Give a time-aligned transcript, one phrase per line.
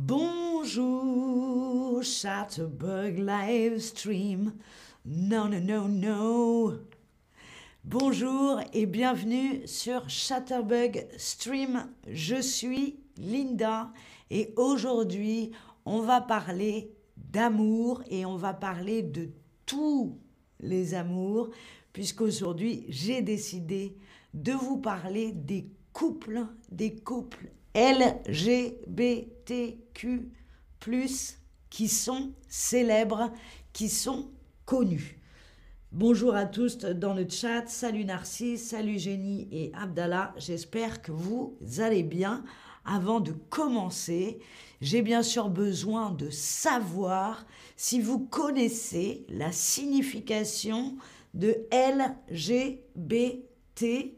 [0.00, 4.54] Bonjour, Chatterbug Livestream.
[5.04, 6.78] Non, non, non, non.
[7.82, 11.88] Bonjour et bienvenue sur Chatterbug Stream.
[12.06, 13.92] Je suis Linda
[14.30, 15.50] et aujourd'hui,
[15.84, 19.30] on va parler d'amour et on va parler de
[19.66, 20.16] tous
[20.60, 21.50] les amours
[21.92, 23.96] puisqu'aujourd'hui, j'ai décidé
[24.32, 25.68] de vous parler des
[25.98, 28.78] couples, des couples LGBTQ+,
[31.70, 33.32] qui sont célèbres,
[33.72, 34.30] qui sont
[34.64, 35.18] connus.
[35.90, 41.58] Bonjour à tous dans le chat, salut Narcisse, salut Génie et Abdallah, j'espère que vous
[41.78, 42.44] allez bien.
[42.84, 44.38] Avant de commencer,
[44.80, 47.44] j'ai bien sûr besoin de savoir
[47.76, 50.96] si vous connaissez la signification
[51.34, 54.17] de LGBT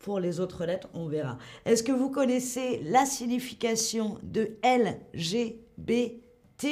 [0.00, 1.38] pour les autres lettres, on verra.
[1.64, 6.64] Est-ce que vous connaissez la signification de LGBT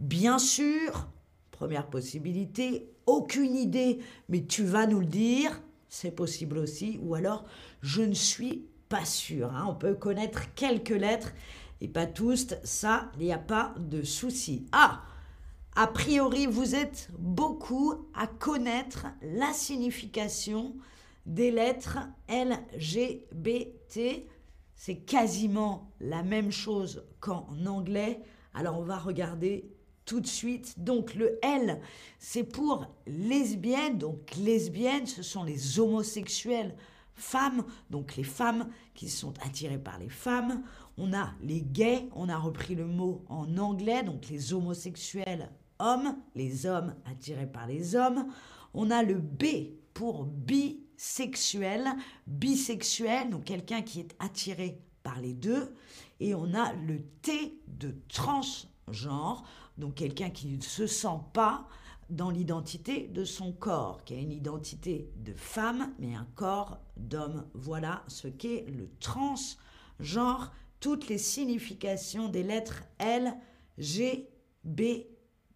[0.00, 1.08] Bien sûr,
[1.52, 7.44] première possibilité, aucune idée, mais tu vas nous le dire, c'est possible aussi, ou alors
[7.82, 9.52] je ne suis pas sûr.
[9.52, 9.66] Hein.
[9.68, 11.32] On peut connaître quelques lettres
[11.80, 14.66] et pas tous, ça, il n'y a pas de souci.
[14.72, 15.02] Ah
[15.78, 20.74] a priori, vous êtes beaucoup à connaître la signification
[21.26, 24.24] des lettres LGBT.
[24.74, 28.22] C'est quasiment la même chose qu'en anglais.
[28.54, 29.70] Alors on va regarder
[30.04, 30.78] tout de suite.
[30.78, 31.80] Donc le L,
[32.18, 33.98] c'est pour lesbienne.
[33.98, 36.74] Donc lesbienne, ce sont les homosexuels
[37.14, 40.62] femmes, donc les femmes qui sont attirées par les femmes.
[40.98, 46.16] On a les gays, on a repris le mot en anglais, donc les homosexuels hommes,
[46.34, 48.26] les hommes attirés par les hommes.
[48.74, 49.44] On a le B
[49.92, 51.88] pour bi sexuel,
[52.26, 55.74] bisexuel, donc quelqu'un qui est attiré par les deux.
[56.20, 59.44] Et on a le T de transgenre,
[59.78, 61.68] donc quelqu'un qui ne se sent pas
[62.08, 67.46] dans l'identité de son corps, qui a une identité de femme, mais un corps d'homme.
[67.54, 73.34] Voilà ce qu'est le transgenre, toutes les significations des lettres L,
[73.78, 74.28] G,
[74.64, 74.82] B,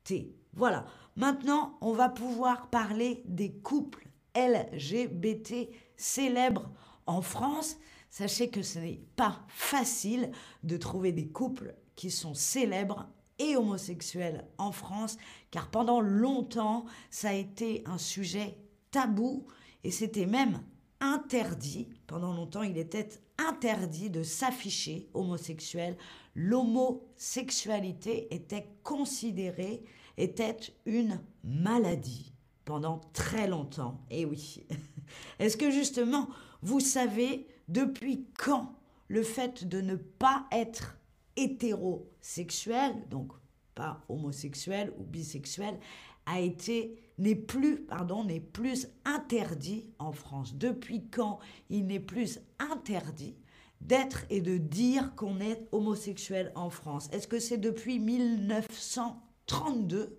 [0.04, 0.34] T.
[0.52, 0.84] Voilà.
[1.16, 6.70] Maintenant, on va pouvoir parler des couples LGBT célèbres
[7.06, 7.76] en France.
[8.10, 10.30] Sachez que ce n'est pas facile
[10.64, 13.08] de trouver des couples qui sont célèbres
[13.38, 15.16] et homosexuels en France,
[15.50, 18.58] car pendant longtemps, ça a été un sujet
[18.90, 19.46] tabou
[19.84, 20.60] et c'était même
[21.00, 21.88] interdit.
[22.06, 23.08] Pendant longtemps, il était
[23.38, 25.96] interdit de s'afficher homosexuel.
[26.34, 29.82] L'homosexualité était considérée,
[30.18, 34.00] était une maladie pendant très longtemps.
[34.10, 34.64] Et eh oui.
[35.38, 36.28] Est-ce que justement,
[36.62, 38.74] vous savez depuis quand
[39.08, 40.96] le fait de ne pas être
[41.36, 43.32] hétérosexuel, donc
[43.74, 45.78] pas homosexuel ou bisexuel,
[46.26, 50.54] a été n'est plus pardon n'est plus interdit en France?
[50.54, 51.38] Depuis quand
[51.68, 53.36] il n'est plus interdit
[53.80, 57.08] d'être et de dire qu'on est homosexuel en France?
[57.12, 60.18] Est-ce que c'est depuis 1932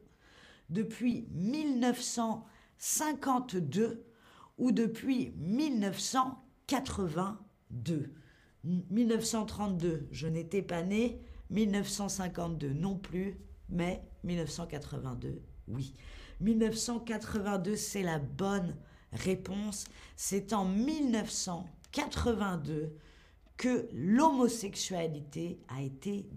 [0.72, 4.04] depuis 1952
[4.58, 8.16] ou depuis 1982.
[8.64, 13.40] 1932, je n'étais pas né, 1952 non plus,
[13.70, 15.96] mais 1982, oui.
[16.40, 18.76] 1982, c'est la bonne
[19.12, 19.86] réponse.
[20.16, 22.96] C'est en 1982
[23.58, 26.30] que l'homosexualité a été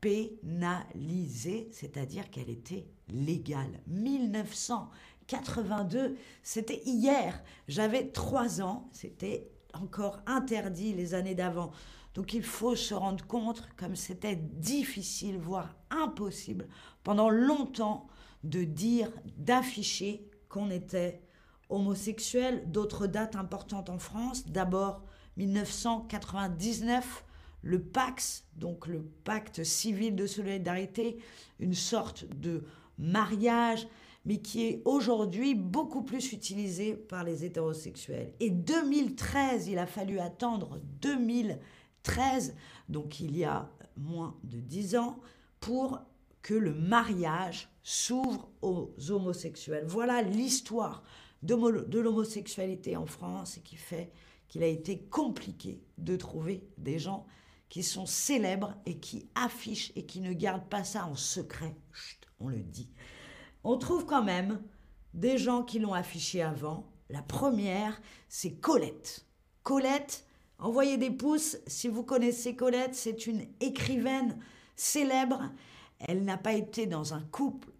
[0.00, 3.80] dépénalisée, c'est-à-dire qu'elle était légal.
[3.86, 7.42] 1982, c'était hier.
[7.66, 11.72] J'avais trois ans, c'était encore interdit les années d'avant.
[12.14, 16.68] Donc il faut se rendre compte comme c'était difficile, voire impossible,
[17.04, 18.08] pendant longtemps
[18.44, 21.20] de dire, d'afficher qu'on était
[21.68, 22.70] homosexuel.
[22.70, 25.04] D'autres dates importantes en France, d'abord
[25.36, 27.24] 1999,
[27.62, 31.18] le Pax, donc le pacte civil de solidarité,
[31.58, 32.64] une sorte de
[32.98, 33.86] mariage,
[34.24, 38.34] mais qui est aujourd'hui beaucoup plus utilisé par les hétérosexuels.
[38.40, 42.54] Et 2013, il a fallu attendre 2013,
[42.88, 45.18] donc il y a moins de 10 ans,
[45.60, 46.00] pour
[46.42, 49.84] que le mariage s'ouvre aux homosexuels.
[49.86, 51.02] Voilà l'histoire
[51.42, 54.12] de l'homosexualité en France et qui fait
[54.48, 57.26] qu'il a été compliqué de trouver des gens
[57.68, 61.76] qui sont célèbres et qui affichent et qui ne gardent pas ça en secret
[62.40, 62.88] on le dit.
[63.64, 64.60] On trouve quand même
[65.14, 66.86] des gens qui l'ont affiché avant.
[67.10, 69.26] La première, c'est Colette.
[69.62, 70.26] Colette,
[70.58, 74.38] envoyez des pouces si vous connaissez Colette, c'est une écrivaine,
[74.76, 75.42] célèbre.
[76.00, 77.70] Elle n'a pas été dans un couple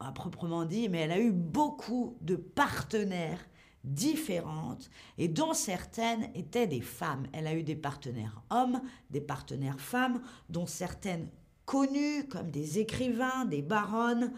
[0.00, 3.38] à proprement dit, mais elle a eu beaucoup de partenaires
[3.84, 7.26] différentes et dont certaines étaient des femmes.
[7.32, 8.80] Elle a eu des partenaires hommes,
[9.10, 11.28] des partenaires femmes, dont certaines
[11.64, 14.32] connues comme des écrivains, des baronnes,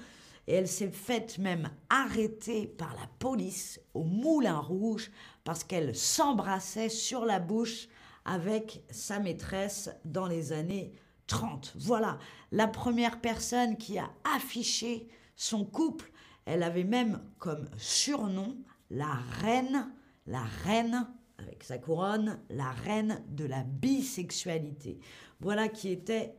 [0.46, 5.10] et elle s'est faite même arrêter par la police au Moulin Rouge
[5.42, 7.88] parce qu'elle s'embrassait sur la bouche
[8.24, 10.92] avec sa maîtresse dans les années
[11.26, 11.72] 30.
[11.76, 12.18] Voilà
[12.52, 16.10] la première personne qui a affiché son couple.
[16.44, 18.56] Elle avait même comme surnom
[18.94, 19.90] la reine,
[20.26, 21.06] la reine
[21.38, 24.98] avec sa couronne, la reine de la bisexualité.
[25.40, 26.34] Voilà qui était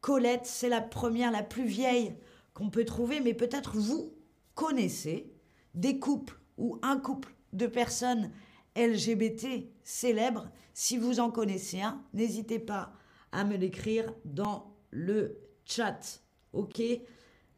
[0.00, 2.14] Colette, c'est la première, la plus vieille
[2.52, 4.14] qu'on peut trouver, mais peut-être vous
[4.54, 5.32] connaissez
[5.74, 8.30] des couples ou un couple de personnes
[8.76, 10.50] LGBT célèbres.
[10.74, 12.92] Si vous en connaissez un, n'hésitez pas
[13.32, 16.22] à me l'écrire dans le chat.
[16.52, 16.82] Ok?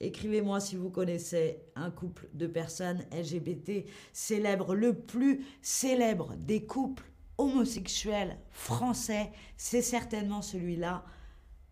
[0.01, 7.11] Écrivez-moi si vous connaissez un couple de personnes LGBT célèbres, le plus célèbre des couples
[7.39, 11.05] homosexuels français, c'est certainement celui-là,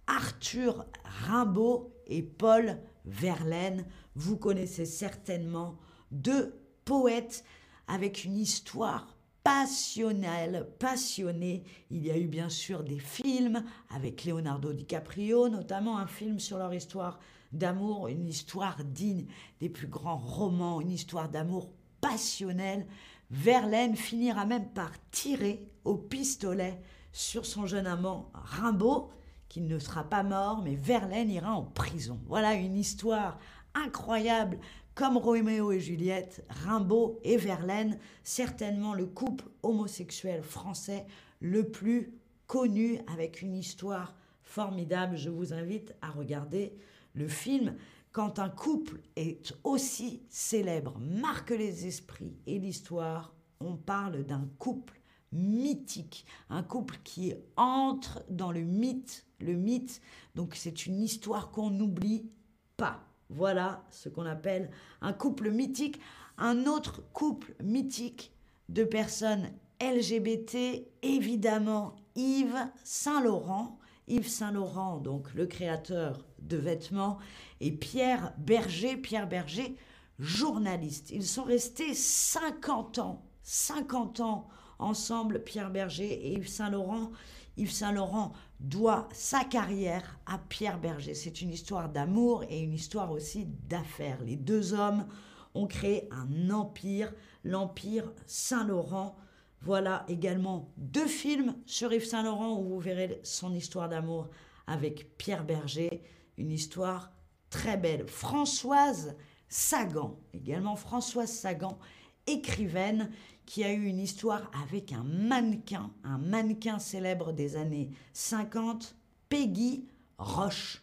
[0.07, 0.87] Arthur
[1.27, 3.87] Rimbaud et Paul Verlaine.
[4.15, 5.79] Vous connaissez certainement
[6.11, 7.45] deux poètes
[7.89, 11.65] avec une histoire passionnelle, passionnée.
[11.91, 13.63] Il y a eu bien sûr des films
[13.95, 17.21] avec Leonardo DiCaprio, notamment un film sur leur histoire
[17.57, 19.27] d'amour, une histoire digne
[19.61, 21.71] des plus grands romans, une histoire d'amour
[22.01, 22.87] passionnelle.
[23.31, 26.81] Verlaine finira même par tirer au pistolet
[27.13, 29.11] sur son jeune amant Rimbaud,
[29.49, 32.21] qui ne sera pas mort, mais Verlaine ira en prison.
[32.27, 33.39] Voilà une histoire
[33.75, 34.59] incroyable,
[34.95, 41.07] comme Roméo et Juliette, Rimbaud et Verlaine, certainement le couple homosexuel français
[41.41, 42.15] le plus
[42.47, 45.17] connu, avec une histoire formidable.
[45.17, 46.77] Je vous invite à regarder
[47.15, 47.77] le film,
[48.13, 55.01] quand un couple est aussi célèbre, marque les esprits et l'histoire, on parle d'un couple
[55.33, 60.01] mythique, un couple qui entre dans le mythe, le mythe,
[60.35, 62.31] donc c'est une histoire qu'on n'oublie
[62.77, 63.05] pas.
[63.31, 64.71] Voilà ce qu'on appelle
[65.01, 66.01] un couple mythique.
[66.37, 68.33] Un autre couple mythique
[68.69, 69.51] de personnes
[69.81, 73.79] LGBT, évidemment Yves Saint-Laurent.
[74.09, 77.19] Yves Saint-Laurent, donc le créateur de vêtements,
[77.61, 79.77] et Pierre Berger, Pierre Berger,
[80.19, 81.11] journaliste.
[81.11, 84.49] Ils sont restés 50 ans, 50 ans
[84.79, 87.11] ensemble, Pierre Berger et Yves Saint-Laurent.
[87.57, 91.15] Yves Saint-Laurent doit sa carrière à Pierre Berger.
[91.15, 94.23] C'est une histoire d'amour et une histoire aussi d'affaires.
[94.25, 95.07] Les deux hommes
[95.55, 97.13] ont créé un empire,
[97.45, 99.17] l'empire Saint-Laurent.
[99.65, 104.29] Voilà également deux films sur Yves Saint-Laurent où vous verrez son histoire d'amour
[104.67, 106.03] avec Pierre Berger
[106.37, 107.11] une histoire
[107.49, 108.07] très belle.
[108.07, 109.17] Françoise
[109.49, 111.79] Sagan, également Françoise Sagan,
[112.27, 113.11] écrivaine,
[113.47, 118.95] qui a eu une histoire avec un mannequin, un mannequin célèbre des années 50,
[119.31, 119.87] Peggy
[120.19, 120.83] Roche.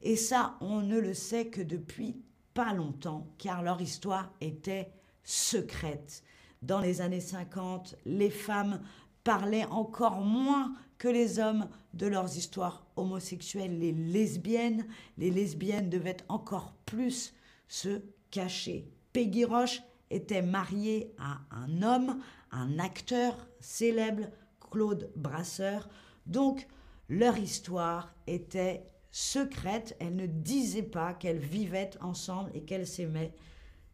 [0.00, 2.16] Et ça, on ne le sait que depuis
[2.54, 4.90] pas longtemps, car leur histoire était
[5.24, 6.22] secrète.
[6.64, 8.80] Dans les années 50, les femmes
[9.22, 14.86] parlaient encore moins que les hommes de leurs histoires homosexuelles, les lesbiennes.
[15.18, 17.34] Les lesbiennes devaient encore plus
[17.68, 18.90] se cacher.
[19.12, 24.24] Peggy Roche était mariée à un homme, un acteur célèbre,
[24.70, 25.86] Claude Brasseur.
[26.24, 26.66] Donc,
[27.10, 29.96] leur histoire était secrète.
[30.00, 33.34] Elles ne disaient pas qu'elles vivaient ensemble et qu'elles s'aimaient.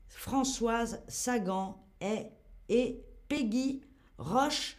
[0.07, 2.31] Françoise Sagan est,
[2.71, 3.83] et Peggy
[4.17, 4.79] Roche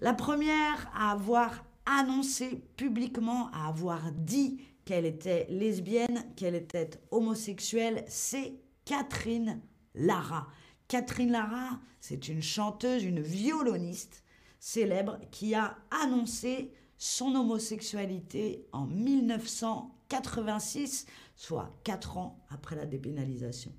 [0.00, 8.04] la première à avoir annoncé publiquement, à avoir dit qu'elle était lesbienne, qu'elle était homosexuelle,
[8.06, 9.60] c'est Catherine
[9.94, 10.46] Lara.
[10.86, 14.22] Catherine Lara, c'est une chanteuse, une violoniste
[14.60, 23.72] célèbre qui a annoncé son homosexualité en 1986, soit quatre ans après la dépénalisation.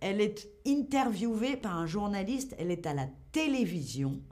[0.00, 4.22] Elle est interviewée par un journaliste, elle est à la télévision,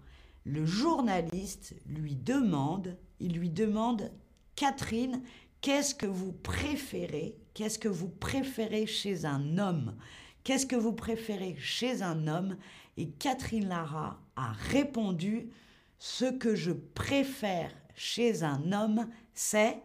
[0.45, 4.11] le journaliste lui demande, il lui demande,
[4.57, 5.23] Catherine,
[5.61, 7.37] qu'est-ce que vous préférez?
[7.54, 9.97] Qu'est-ce que vous préférez chez un homme?
[10.45, 12.57] Qu'est-ce que vous préférez chez un homme?
[12.97, 15.50] Et Catherine Lara a répondu,
[15.99, 19.81] ce que je préfère chez un homme, c'est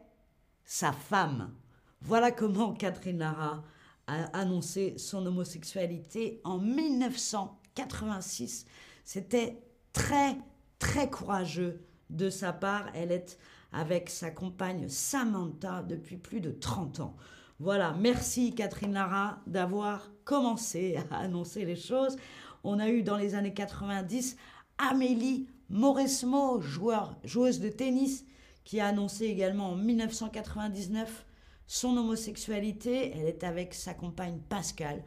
[0.64, 1.54] sa femme.
[2.02, 3.64] Voilà comment Catherine Lara
[4.08, 8.66] a annoncé son homosexualité en 1986.
[9.04, 9.62] C'était
[9.94, 10.38] très,
[10.80, 12.86] très courageux de sa part.
[12.94, 13.38] Elle est
[13.72, 17.16] avec sa compagne Samantha depuis plus de 30 ans.
[17.60, 22.16] Voilà, merci Catherine Lara d'avoir commencé à annoncer les choses.
[22.64, 24.38] On a eu dans les années 90
[24.78, 28.26] Amélie Mauresmo, joueuse de tennis,
[28.64, 31.27] qui a annoncé également en 1999
[31.68, 33.12] son homosexualité.
[33.16, 35.04] Elle est avec sa compagne Pascal,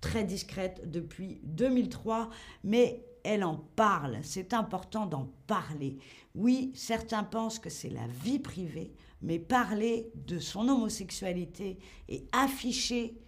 [0.00, 2.30] très discrète depuis 2003,
[2.64, 4.18] mais elle en parle.
[4.22, 5.98] C'est important d'en parler.
[6.34, 11.78] Oui, certains pensent que c'est la vie privée, mais parler de son homosexualité
[12.08, 13.18] et afficher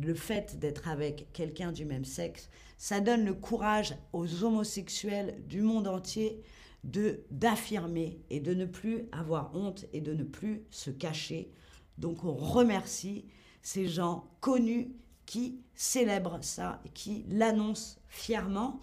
[0.00, 2.48] le fait d'être avec quelqu'un du même sexe,
[2.78, 6.40] ça donne le courage aux homosexuels du monde entier
[6.84, 11.52] de d'affirmer et de ne plus avoir honte et de ne plus se cacher.
[11.98, 13.26] Donc on remercie
[13.62, 14.92] ces gens connus
[15.26, 18.80] qui célèbrent ça et qui l'annoncent fièrement.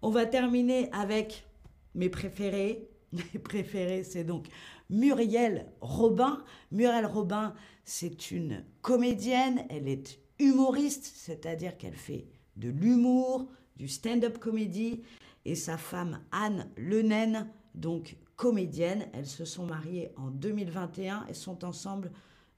[0.00, 1.46] On va terminer avec
[1.94, 2.88] mes préférés.
[3.12, 4.46] Mes préférés, c'est donc
[4.88, 6.42] Muriel Robin.
[6.70, 7.52] Muriel Robin,
[7.84, 12.26] c'est une comédienne, elle est humoriste, c'est-à-dire qu'elle fait
[12.56, 15.02] de l'humour, du stand-up comédie,
[15.44, 19.08] et sa femme Anne Lenen, donc comédienne.
[19.12, 22.10] Elles se sont mariées en 2021 et sont ensemble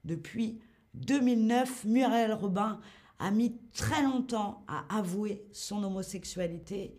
[0.05, 0.59] depuis
[0.93, 1.85] 2009.
[1.85, 2.79] Muriel Robin
[3.19, 6.95] a mis très longtemps à avouer son homosexualité,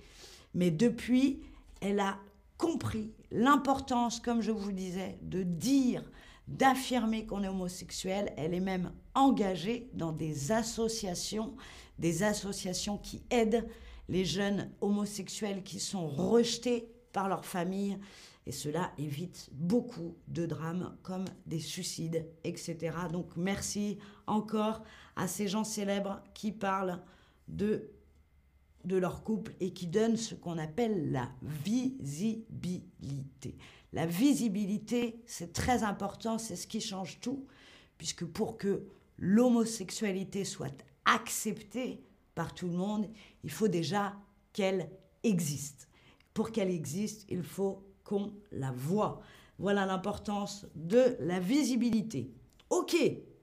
[0.55, 1.41] mais depuis,
[1.81, 2.19] elle a
[2.59, 6.03] compris l'importance, comme je vous disais, de dire,
[6.49, 8.33] d'affirmer qu'on est homosexuel.
[8.37, 11.55] Elle est même engagée dans des associations,
[11.99, 13.67] des associations qui aident
[14.09, 17.99] les jeunes homosexuels qui sont rejetés par leur famille.
[18.47, 22.97] Et cela évite beaucoup de drames comme des suicides, etc.
[23.12, 24.83] Donc merci encore
[25.17, 27.03] à ces gens célèbres qui parlent
[27.49, 27.91] de
[28.87, 32.87] de leur couple et qui donnent ce qu'on appelle la visibilité.
[33.93, 37.47] La visibilité, c'est très important, c'est ce qui change tout,
[37.99, 38.87] puisque pour que
[39.19, 42.00] l'homosexualité soit acceptée
[42.35, 43.11] par tout le monde,
[43.43, 44.15] il faut déjà
[44.53, 44.88] qu'elle
[45.23, 45.88] existe.
[46.33, 49.21] Pour qu'elle existe, il faut qu'on la voit.
[49.59, 52.31] Voilà l'importance de la visibilité.
[52.71, 52.97] Ok,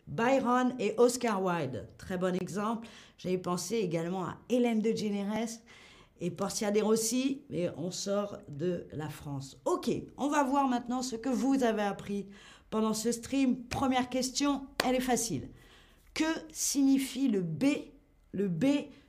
[0.08, 2.88] Byron et Oscar Wilde, très bon exemple.
[3.17, 5.62] J'avais pensé également à Hélène de Générès
[6.20, 9.58] et Portia de Rossi, mais on sort de la France.
[9.65, 12.27] Ok, on va voir maintenant ce que vous avez appris
[12.70, 13.63] pendant ce stream.
[13.65, 15.50] Première question, elle est facile.
[16.13, 17.65] Que signifie le B,
[18.34, 18.65] le B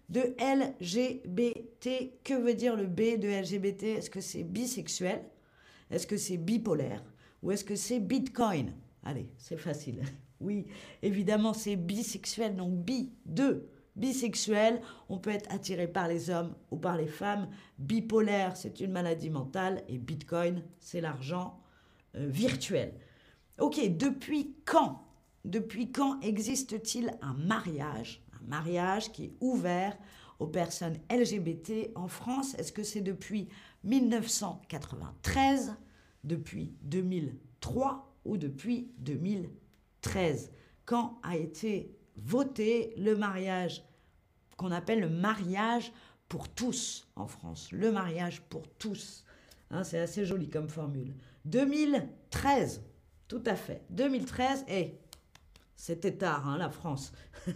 [0.09, 5.23] de LGBT Que veut dire le B de LGBT Est-ce que c'est bisexuel?
[5.91, 7.05] Est-ce que c'est bipolaire
[7.43, 8.73] Ou est-ce que c'est Bitcoin?
[9.03, 10.03] Allez, c'est facile.
[10.41, 10.67] Oui,
[11.01, 13.71] évidemment, c'est bisexuel, donc bi, deux.
[13.97, 17.49] Bisexuel, on peut être attiré par les hommes ou par les femmes.
[17.79, 19.85] Bipolaire, c'est une maladie mentale.
[19.89, 21.61] Et Bitcoin, c'est l'argent
[22.17, 22.93] euh, virtuel.
[23.59, 25.07] Ok, depuis quand
[25.45, 28.23] Depuis quand existe-t-il un mariage?
[28.33, 29.97] Un mariage qui est ouvert
[30.41, 32.55] aux personnes LGBT en France?
[32.59, 33.49] Est-ce que c'est depuis
[33.85, 35.75] 1993,
[36.25, 39.51] depuis 2003 ou depuis 2000
[40.05, 40.53] 13,
[40.85, 43.83] quand a été voté le mariage
[44.57, 45.93] qu'on appelle le mariage
[46.29, 47.73] pour tous en France.
[47.73, 49.25] Le mariage pour tous.
[49.71, 51.15] Hein, c'est assez joli comme formule.
[51.47, 52.83] 2013,
[53.27, 53.83] tout à fait.
[53.91, 54.99] 2013, et
[55.75, 57.13] c'était tard, hein, la France.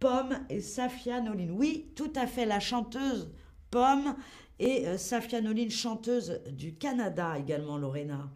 [0.00, 1.50] Pomme et Safia Nolin.
[1.50, 3.30] Oui, tout à fait, la chanteuse
[3.70, 4.16] Pomme
[4.58, 8.30] et euh, Safia chanteuse du Canada également, Lorena.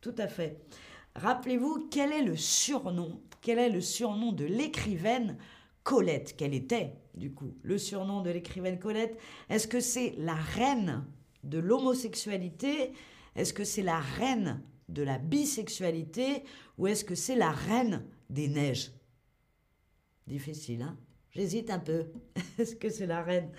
[0.00, 0.60] Tout à fait.
[1.14, 5.38] Rappelez-vous quel est le surnom, quel est le surnom de l'écrivaine
[5.82, 6.34] Colette?
[6.36, 9.18] Quel était, du coup, le surnom de l'écrivaine Colette?
[9.48, 11.04] Est-ce que c'est la reine
[11.42, 12.92] de l'homosexualité?
[13.34, 16.44] Est-ce que c'est la reine de la bisexualité?
[16.76, 18.92] Ou est-ce que c'est la reine des neiges?
[20.26, 20.98] Difficile, hein?
[21.30, 22.06] J'hésite un peu.
[22.58, 23.50] Est-ce que c'est la reine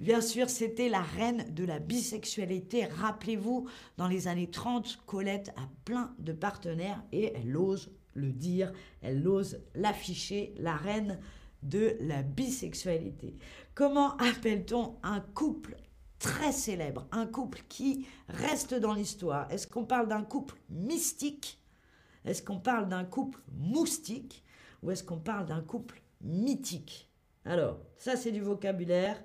[0.00, 2.86] Bien sûr, c'était la reine de la bisexualité.
[2.86, 8.72] Rappelez-vous, dans les années 30, Colette a plein de partenaires et elle ose le dire,
[9.02, 11.20] elle ose l'afficher, la reine
[11.62, 13.36] de la bisexualité.
[13.74, 15.76] Comment appelle-t-on un couple
[16.18, 19.52] très célèbre, un couple qui reste dans l'histoire?
[19.52, 21.60] Est-ce qu'on parle d'un couple mystique?
[22.24, 24.44] Est-ce qu'on parle d'un couple moustique?
[24.82, 27.06] Ou est-ce qu'on parle d'un couple mythique?
[27.44, 29.22] Alors, ça c'est du vocabulaire.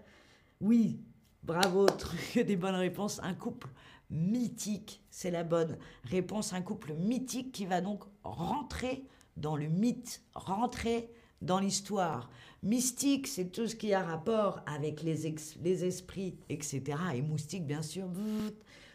[0.61, 0.99] Oui,
[1.43, 3.19] bravo, truc des bonnes réponses.
[3.23, 3.67] Un couple
[4.09, 6.53] mythique, c'est la bonne réponse.
[6.53, 9.05] Un couple mythique qui va donc rentrer
[9.37, 12.29] dans le mythe, rentrer dans l'histoire.
[12.63, 16.81] Mystique, c'est tout ce qui a rapport avec les, esprits, etc.
[17.13, 18.09] Et moustique, bien sûr,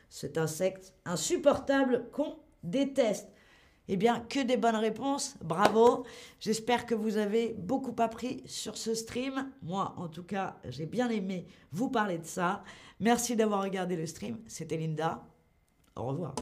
[0.09, 3.29] cet insecte insupportable qu'on déteste.
[3.93, 5.35] Eh bien, que des bonnes réponses.
[5.43, 6.05] Bravo.
[6.39, 9.51] J'espère que vous avez beaucoup appris sur ce stream.
[9.63, 12.63] Moi, en tout cas, j'ai bien aimé vous parler de ça.
[13.01, 14.39] Merci d'avoir regardé le stream.
[14.47, 15.27] C'était Linda.
[15.97, 16.37] Au revoir.